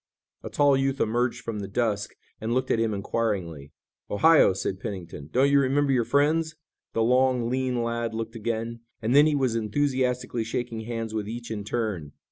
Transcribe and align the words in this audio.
A 0.41 0.49
tall 0.49 0.75
youth 0.75 0.99
emerged 0.99 1.43
from 1.43 1.59
the 1.59 1.67
dusk 1.67 2.15
and 2.39 2.55
looked 2.55 2.71
at 2.71 2.79
them 2.79 2.91
inquiringly. 2.91 3.71
"Ohio," 4.09 4.51
said 4.51 4.79
Pennington, 4.79 5.29
"don't 5.31 5.51
you 5.51 5.59
remember 5.59 5.91
your 5.91 6.05
friends?" 6.05 6.55
The 6.93 7.03
long, 7.03 7.51
lean 7.51 7.83
lad 7.83 8.15
looked 8.15 8.35
again, 8.35 8.79
and 8.99 9.15
then 9.15 9.27
he 9.27 9.35
was 9.35 9.53
enthusiastically 9.53 10.43
shaking 10.43 10.85
hands 10.85 11.13
with 11.13 11.29
each 11.29 11.51
in 11.51 11.63
turn. 11.63 12.13